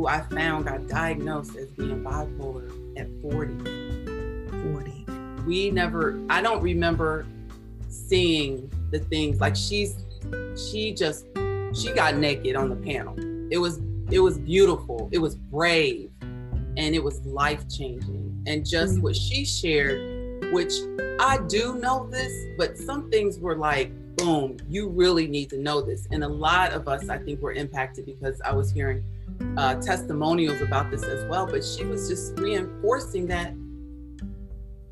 [0.00, 3.52] who I found got diagnosed as being bipolar at 40.
[4.72, 5.04] 40.
[5.46, 7.26] We never, I don't remember
[7.90, 9.98] seeing the things like she's,
[10.56, 11.26] she just,
[11.74, 13.14] she got naked on the panel.
[13.52, 15.10] It was, it was beautiful.
[15.12, 18.42] It was brave and it was life changing.
[18.46, 19.02] And just Mm.
[19.02, 20.72] what she shared, which
[21.20, 25.82] I do know this, but some things were like, boom, you really need to know
[25.82, 26.08] this.
[26.10, 29.04] And a lot of us, I think, were impacted because I was hearing
[29.56, 31.46] uh, testimonials about this as well.
[31.46, 33.52] But she was just reinforcing that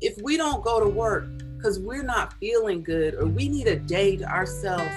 [0.01, 3.75] if we don't go to work because we're not feeling good or we need a
[3.77, 4.91] day to ourselves,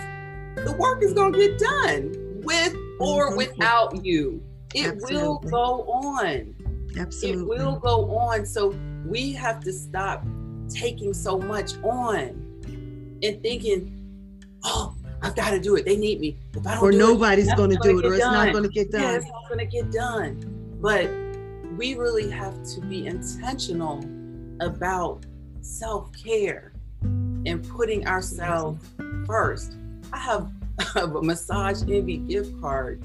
[0.65, 3.37] the work is going to get done with or Mhm.
[3.37, 4.43] without you.
[4.75, 6.55] It will go on
[6.99, 7.57] Absolutely.
[7.57, 8.47] it will go on.
[8.47, 8.75] So
[9.07, 10.25] we have to stop
[10.69, 12.41] taking so much on
[13.23, 13.93] and thinking,
[14.65, 15.85] oh, I've got to do it.
[15.85, 16.37] They need me.
[16.55, 18.53] If I don't Or do it, nobody's that's going to do it, or it's not
[18.53, 19.15] going to get yeah, done.
[19.15, 20.79] it's not going to get done.
[20.81, 21.09] But
[21.77, 24.05] we really have to be intentional
[24.61, 25.25] about
[25.61, 28.85] self care and putting ourselves
[29.27, 29.77] first.
[30.13, 30.51] I have
[30.97, 33.03] a massage envy gift card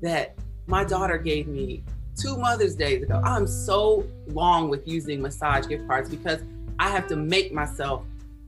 [0.00, 0.34] that
[0.66, 1.84] my daughter gave me
[2.16, 3.20] two Mother's Days ago.
[3.24, 6.42] I'm so long with using massage gift cards because
[6.78, 8.04] I have to make myself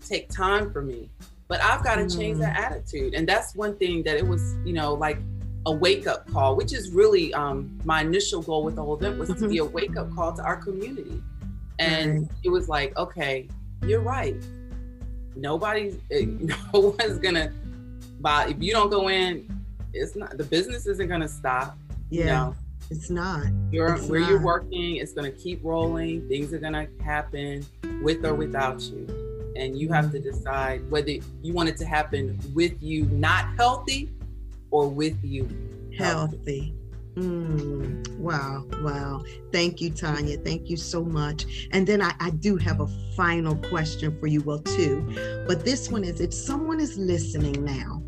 [0.07, 1.11] take time for me.
[1.51, 2.43] But I've got to change Mm.
[2.43, 3.13] that attitude.
[3.15, 5.19] And that's one thing that it was, you know, like
[5.67, 9.19] a wake up call, which is really um, my initial goal with the whole event
[9.19, 11.21] was to be a wake up call to our community.
[11.81, 13.49] And it was like, okay,
[13.85, 14.37] you're right.
[15.37, 16.25] Nobody's, eh,
[16.73, 17.53] no one's gonna
[18.21, 18.47] buy.
[18.49, 19.47] If you don't go in,
[19.93, 21.77] it's not, the business isn't gonna stop.
[22.11, 22.55] Yeah, You know,
[22.91, 23.47] it's not.
[23.73, 26.29] you're It's where you're working, it's gonna keep rolling.
[26.29, 27.67] Things are gonna happen
[28.03, 29.07] with or without you.
[29.57, 34.11] And you have to decide whether you want it to happen with you not healthy
[34.71, 35.49] or with you
[35.99, 36.75] Healthy.
[37.17, 39.23] Mm, wow, wow.
[39.53, 40.39] Thank you, Tanya.
[40.39, 41.69] Thank you so much.
[41.73, 42.87] And then I, I do have a
[43.17, 45.45] final question for you, well, two.
[45.47, 48.03] But this one is if someone is listening now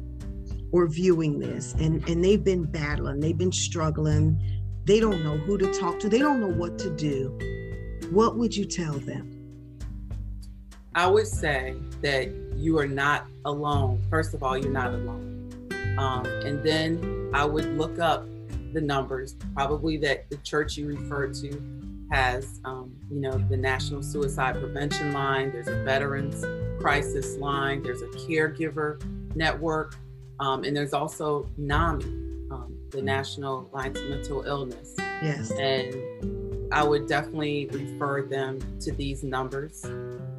[0.71, 4.41] or viewing this and, and they've been battling, they've been struggling,
[4.85, 7.37] they don't know who to talk to, they don't know what to do,
[8.11, 9.32] what would you tell them?
[10.95, 14.03] I would say that you are not alone.
[14.11, 15.39] First of all, you're not alone.
[15.99, 18.27] Um, and then I would look up
[18.73, 21.63] the numbers, probably that the church you refer to
[22.11, 26.45] has, um, you know, the National Suicide Prevention Line, there's a Veterans
[26.81, 29.03] Crisis Line, there's a Caregiver
[29.35, 29.97] Network,
[30.41, 32.05] um, and there's also NAMI,
[32.51, 35.51] um, the National Alliance of Mental Illness Yes.
[35.53, 39.85] and I would definitely refer them to these numbers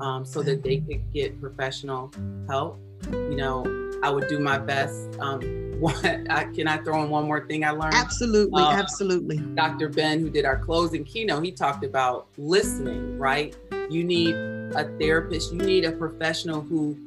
[0.04, 2.12] um, so that they could get professional
[2.48, 2.78] help.
[3.12, 3.64] You know,
[4.04, 5.18] I would do my best.
[5.20, 5.42] Um,
[5.80, 7.96] what I, can I throw in one more thing I learned?
[7.96, 8.62] Absolutely.
[8.62, 9.38] Uh, absolutely.
[9.38, 9.90] Dr.
[9.90, 13.18] Ben, who did our closing keynote, he talked about listening.
[13.18, 13.56] Right?
[13.90, 15.54] You need a therapist.
[15.54, 16.98] You need a professional who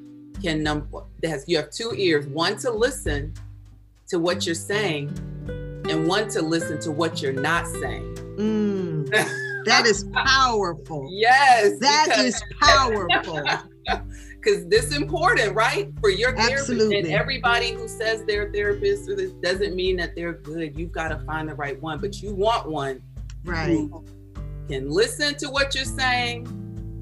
[0.42, 0.88] can num
[1.22, 3.34] that has you have two ears, one to listen
[4.08, 5.08] to what you're saying,
[5.88, 8.14] and one to listen to what you're not saying.
[8.36, 11.08] Mm, that is powerful.
[11.10, 11.78] Yes.
[11.80, 13.42] That because, is powerful.
[14.36, 15.92] because this important, right?
[16.00, 16.98] For your therapist Absolutely.
[16.98, 20.78] and everybody who says they're a therapist this doesn't mean that they're good.
[20.78, 23.02] You've got to find the right one, but you want one
[23.44, 23.68] Right.
[23.68, 24.04] who
[24.68, 26.46] can listen to what you're saying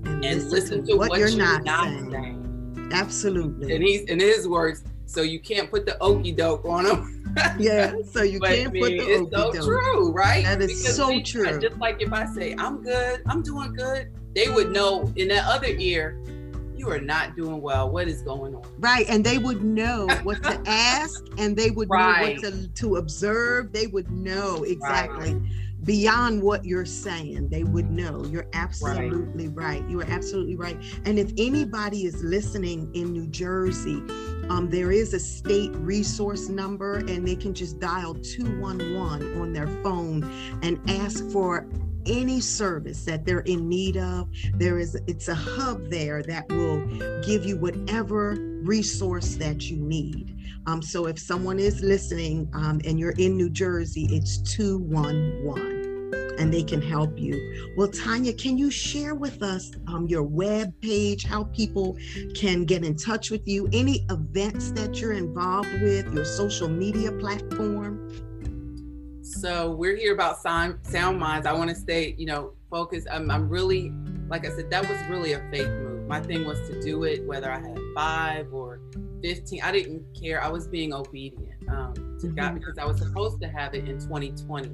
[0.05, 2.11] and, and listen, listen to, to what, what you're, you're not, not saying.
[2.11, 2.91] saying.
[2.93, 3.75] Absolutely.
[3.75, 7.24] And he's in his words, so you can't put the okey doke on them.
[7.59, 7.95] Yeah.
[8.05, 10.45] So you But can't mean, put the it's so true, right?
[10.45, 11.61] That is so true.
[11.61, 15.45] Just like if I say I'm good, I'm doing good, they would know in that
[15.47, 16.19] other ear,
[16.77, 17.89] you are not doing well.
[17.91, 18.63] What is going on?
[18.79, 22.37] Right, and they would know what to ask, and they would Right.
[22.43, 23.73] know what to, to observe.
[23.73, 25.41] They would know exactly
[25.83, 27.49] beyond what you're saying.
[27.49, 28.25] They would know.
[28.25, 29.87] You're absolutely right.
[29.89, 30.77] You are absolutely right.
[31.05, 34.03] And if anybody is listening in New Jersey,
[34.49, 39.69] um, there is a state resource number, and they can just dial 211 on their
[39.83, 40.23] phone
[40.63, 41.67] and ask for
[42.07, 46.85] any service that they're in need of there is it's a hub there that will
[47.23, 50.39] give you whatever resource that you need.
[50.67, 55.85] Um, so if someone is listening um, and you're in new jersey it's 211
[56.39, 57.75] and they can help you.
[57.77, 61.97] Well tanya can you share with us um, your web page how people
[62.35, 67.13] can get in touch with you any events that you're involved with your social media
[67.13, 68.11] platform
[69.45, 71.47] So we're here about sound, sound minds.
[71.47, 73.07] I want to stay, you know, focused.
[73.13, 73.93] I'm, I'm really,
[74.31, 76.09] like I said, that was really a faith move.
[76.09, 78.81] My thing was to do it, whether I had five or
[79.23, 79.61] 15.
[79.63, 80.43] I didn't care.
[80.43, 82.61] I was being obedient um, to God Mhm.
[82.61, 84.71] because I was supposed to have it in 2020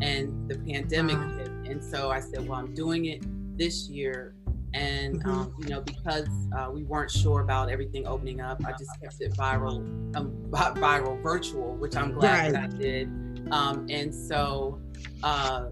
[0.00, 1.36] and the pandemic Wow.
[1.36, 1.48] hit.
[1.72, 3.20] And so I said, well, I'm doing it
[3.58, 4.36] this year.
[4.74, 5.26] And, Mhm.
[5.28, 9.20] um, you know, because uh, we weren't sure about everything opening up, I just kept
[9.20, 9.78] it viral,
[10.14, 13.10] um, viral virtual, which I'm glad that I did.
[13.50, 14.80] Um, and so
[15.22, 15.66] uh,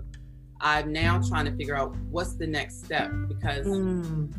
[0.61, 4.33] I'm now trying to figure out what's the next step because Mm,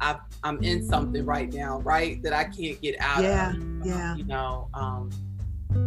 [0.00, 3.86] I've, I'm in something right now, right, that I can't get out Yeah, of.
[3.86, 4.16] yeah.
[4.16, 5.10] You know, um,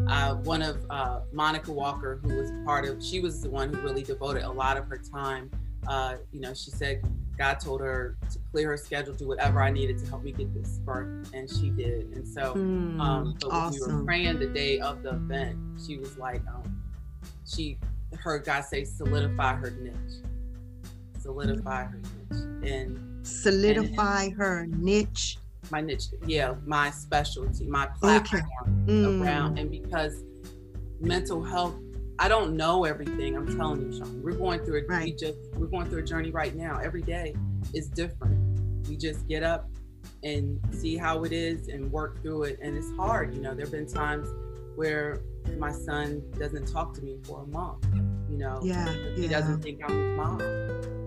[0.07, 3.81] uh, one of uh, Monica Walker, who was part of, she was the one who
[3.81, 5.49] really devoted a lot of her time.
[5.87, 7.01] Uh, you know, she said
[7.37, 10.53] God told her to clear her schedule, do whatever I needed to help me get
[10.53, 12.05] this birth, and she did.
[12.13, 15.97] And so, mm, um, so when we were praying the day of the event, she
[15.97, 16.82] was like, um,
[17.47, 17.77] she
[18.19, 20.23] heard God say, solidify her niche,
[21.19, 25.37] solidify her niche, and solidify her niche
[25.71, 28.43] my niche, yeah, my specialty, my platform
[28.85, 29.21] Mm.
[29.21, 30.23] around, and because
[30.99, 31.75] mental health,
[32.19, 33.35] I don't know everything.
[33.37, 34.85] I'm telling you, Sean, we're going through it.
[34.89, 36.79] We just we're going through a journey right now.
[36.79, 37.33] Every day
[37.73, 38.37] is different.
[38.89, 39.69] We just get up
[40.23, 43.33] and see how it is and work through it, and it's hard.
[43.33, 44.27] You know, there've been times
[44.75, 45.21] where
[45.57, 47.85] my son doesn't talk to me for a month.
[48.29, 50.39] You know, yeah he yeah doesn't think I'm his mom,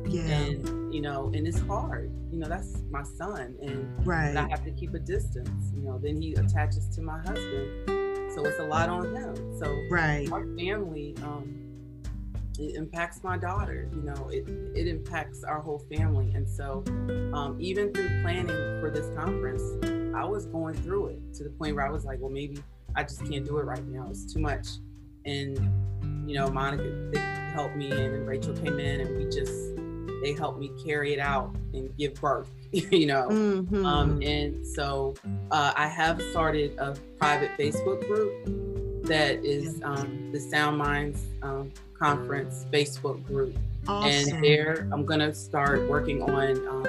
[0.07, 2.13] yeah and you know, and it's hard.
[2.31, 5.73] You know, that's my son, and but I have to keep a distance.
[5.75, 9.59] You know, then he attaches to my husband, so it's a lot on him.
[9.59, 11.67] So right our family, um,
[12.59, 13.89] it impacts my daughter.
[13.93, 16.85] You know, it it impacts our whole family, and so
[17.35, 19.63] um, even through planning for this conference,
[20.15, 22.59] I was going through it to the point where I was like, well, maybe
[22.97, 24.07] I just can't do it right now.
[24.11, 24.67] It's too much,
[25.25, 25.59] and
[26.29, 26.83] you know, Monica
[27.13, 27.19] they
[27.53, 29.77] helped me, and Rachel came in, and we just
[30.23, 32.51] they helped me carry it out and give birth.
[32.73, 33.29] you know.
[33.29, 33.85] Mhm.
[33.85, 35.15] Um, and so
[35.51, 41.71] uh, I have started a private Facebook group that is um, the Sound Minds um,
[41.99, 43.57] Conference Facebook group.
[43.87, 44.35] awesome.
[44.35, 46.87] And there I'm going to start working on um,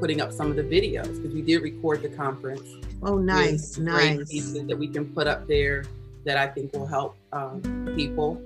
[0.00, 2.62] putting up some of the videos because we did record the conference.
[3.02, 5.84] oh nice nice pieces that we can put up there
[6.24, 7.60] that I think will help um,
[7.94, 8.40] people.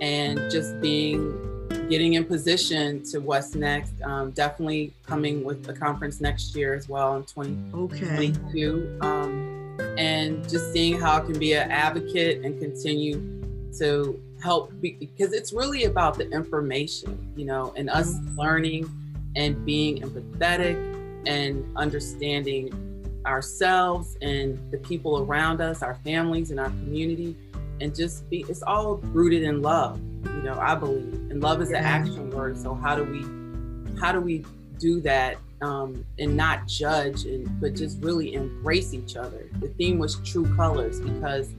[0.00, 1.54] And just being
[1.88, 3.92] getting in position to what's next.
[4.02, 8.98] Um, definitely coming with the conference next year as well in 2022.
[8.98, 13.20] okay Um, and just seeing how I can be an advocate and continue
[13.78, 18.88] to help be, because it's really about the information, you know, and us learning
[19.36, 20.93] and being empathetic
[21.26, 22.72] and understanding
[23.26, 27.36] ourselves and the people around us, our families and our community,
[27.80, 31.14] and just be it's all rooted in love, you know, I believe.
[31.30, 31.78] And love is Yeah.
[31.78, 32.58] an action word.
[32.58, 33.24] So how do we
[34.00, 34.44] how do we
[34.78, 39.48] do that um, and not judge and but just really embrace each other?
[39.60, 41.54] The theme was true colors because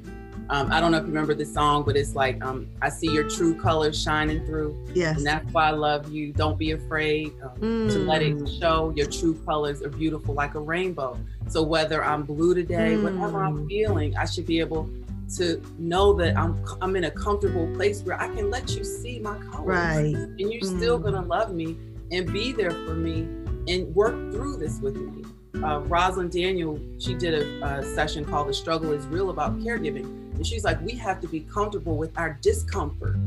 [0.49, 3.11] um, I don't know if you remember the song, but it's like um, I see
[3.11, 6.31] your true colors shining through, yes and that's why I love you.
[6.33, 8.59] Don't be afraid um, to let it Mm.
[8.59, 8.93] show.
[8.95, 11.17] Your true colors are beautiful like a rainbow.
[11.47, 13.67] So whether I'm blue today, whatever I'm Mm.
[13.67, 14.89] feeling, I should be able
[15.37, 19.19] to know that I'm I'm in a comfortable place where I can let you see
[19.19, 21.03] my colors, right and you're still Mm.
[21.03, 21.77] gonna love me
[22.11, 23.27] and be there for me
[23.67, 25.23] and work through this with me.
[25.63, 30.05] Uh, Rosalind Daniel, she did a, a session called "The Struggle Is Real" about caregiving,
[30.35, 33.17] and she's like, we have to be comfortable with our discomfort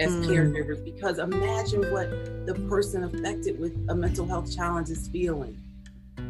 [0.00, 0.26] as mm.
[0.26, 2.10] caregivers because imagine what
[2.46, 5.56] the person affected with a mental health challenge is feeling.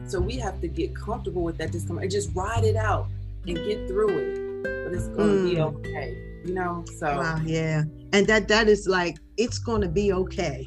[0.06, 3.06] So we have to get comfortable with that discomfort and just ride it out
[3.46, 4.62] and get through it.
[4.84, 5.50] But it's going to mm.
[5.50, 6.84] be okay, you know.
[6.98, 10.64] So wow, yeah, and that that is like it's going to be okay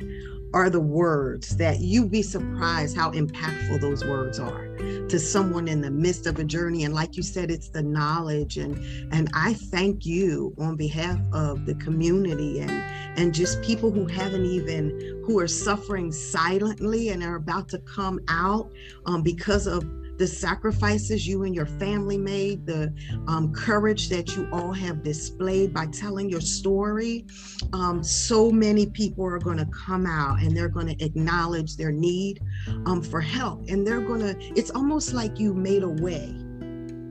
[0.53, 4.67] are the words that you'd be surprised how impactful those words are
[5.07, 6.83] to someone in the midst of a journey.
[6.83, 8.57] And like you said it's the knowledge.
[8.57, 8.77] And
[9.13, 12.71] and i thank you on behalf of the community and
[13.19, 18.19] and just people who haven't even who are suffering silently and are about to come
[18.29, 18.71] out
[19.05, 19.83] um, because of
[20.19, 22.93] the sacrifices you and your family made, the
[23.27, 27.25] um, courage that you all have displayed by telling your story.
[27.71, 31.93] Um, so many people are going to come out and they're going to acknowledge their
[31.93, 32.41] need
[32.85, 33.69] um, for help.
[33.69, 36.35] And they're going to, it's almost like you made a way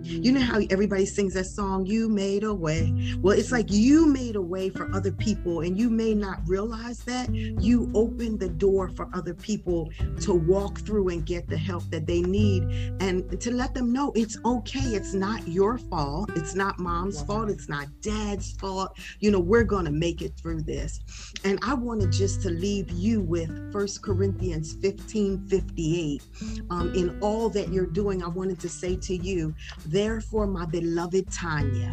[0.08, 3.16] you know how everybody sings that song, You Made a Way?
[3.20, 7.00] Well, it's like you made a way for other people, and you may not realize
[7.00, 7.32] that.
[7.34, 9.90] You opened the door for other people
[10.20, 12.62] to walk through and get the help that they need,
[13.00, 14.78] and to let them know it's okay.
[14.80, 16.30] It's not your fault.
[16.36, 17.50] It's not mom's fault.
[17.50, 18.98] It's not dad's fault.
[19.20, 21.00] You know, we're going to make it through this.
[21.44, 26.22] And I wanted just to leave you with First Corinthians 15 58.
[26.70, 29.54] Um, in all that you're doing, I wanted to say to you,
[29.98, 31.92] Therefore, my beloved Tanya,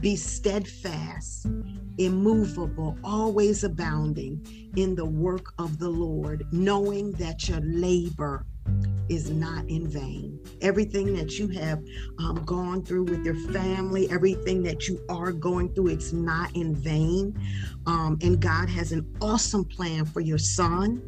[0.00, 1.46] be steadfast,
[1.98, 8.46] immovable, always abounding in the work of the Lord, knowing that your labor
[9.10, 10.40] is not in vain.
[10.62, 11.84] Everything that you have
[12.18, 16.74] um, gone through with your family, everything that you are going through, it's not in
[16.74, 17.38] vain.
[17.84, 21.02] Um, and God has an awesome plan for your son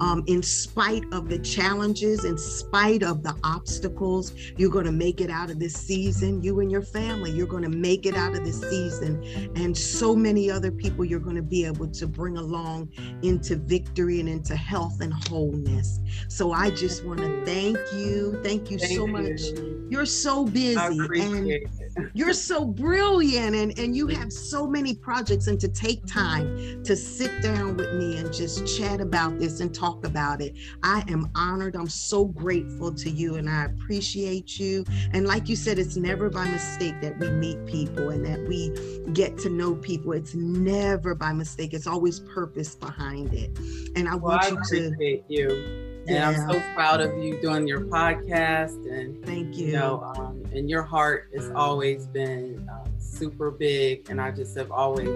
[0.00, 5.20] um, in spite of the challenges, in spite of the obstacles, you're going to make
[5.20, 6.42] it out of this season.
[6.42, 9.22] You and your family, you're going to make it out of this season.
[9.56, 12.90] And so many other people you're going to be able to bring along
[13.22, 16.00] into victory and into health and wholeness.
[16.28, 18.40] So I just want to thank you.
[18.42, 19.40] Thank you thank so much.
[19.40, 19.86] You.
[19.90, 21.70] You're so busy and it.
[22.14, 26.96] You're so brilliant and, and you have so many projects and to take time to
[26.96, 30.54] sit down with me and just chat about this and talk about it.
[30.82, 31.76] I am honored.
[31.76, 34.84] I'm so grateful to you and I appreciate you.
[35.12, 38.72] And like you said, it's never by mistake that we meet people and that we
[39.12, 40.12] get to know people.
[40.12, 41.74] It's never by mistake.
[41.74, 43.56] It's always purpose behind it.
[43.96, 45.95] And I well, want I you to you.
[46.08, 46.28] And yeah.
[46.28, 48.88] I'm so proud of you doing your podcast.
[48.88, 49.66] And thank you.
[49.66, 54.08] You know, um, and your heart has always been uh, super big.
[54.08, 55.08] And I just have always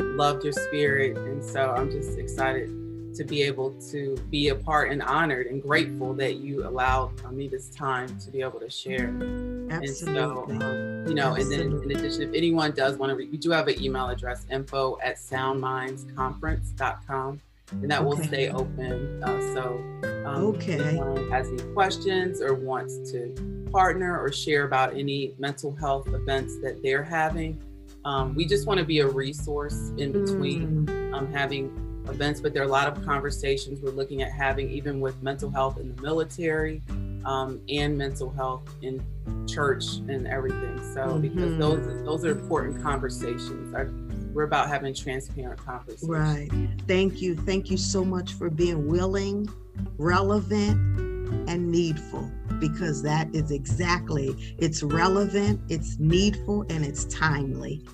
[0.00, 1.18] loved your spirit.
[1.18, 2.70] And so I'm just excited
[3.14, 7.46] to be able to be a part and honored and grateful that you allowed me
[7.48, 9.08] this time to be able to share.
[9.08, 9.68] Absolutely.
[9.70, 11.42] And so, um, you know, Absolutely.
[11.42, 14.08] and then in addition, if anyone does want to read, we do have an email
[14.08, 18.06] address info at soundmindsconference.com and that okay.
[18.06, 19.22] will stay open.
[19.22, 19.80] Uh, so,
[20.24, 20.74] um, okay.
[20.74, 23.34] if anyone has any questions or wants to
[23.72, 27.60] partner or share about any mental health events that they're having,
[28.04, 31.14] um, we just want to be a resource in between mm.
[31.14, 31.70] um, having
[32.08, 35.50] events, but there are a lot of conversations we're looking at having, even with mental
[35.50, 36.80] health in the military
[37.24, 39.04] um, and mental health in
[39.46, 40.78] church and everything.
[40.94, 41.20] So, mm-hmm.
[41.20, 43.74] because those those are important conversations.
[43.74, 43.86] I,
[44.38, 46.08] we're about having transparent conversations.
[46.08, 46.48] Right.
[46.86, 47.34] Thank you.
[47.34, 49.48] Thank you so much for being willing,
[49.98, 50.78] relevant,
[51.48, 52.30] and needful
[52.60, 57.84] because that is exactly it's relevant, it's needful, and it's timely.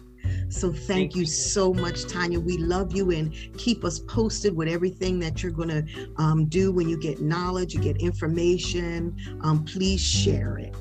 [0.51, 2.39] So thank, thank you, you, so much, Tanya.
[2.39, 6.73] We love you and keep us posted with everything that you're going to um, do
[6.73, 9.17] when you get knowledge, you get information.
[9.41, 10.75] Um, please share it.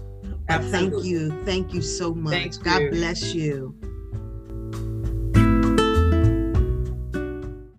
[0.49, 1.41] Thank you.
[1.45, 2.33] Thank you so much.
[2.33, 2.89] Thank God you.
[2.91, 3.92] bless you.